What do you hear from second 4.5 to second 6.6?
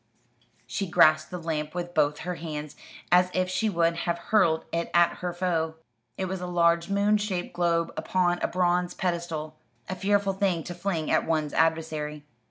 it at her foe. It was a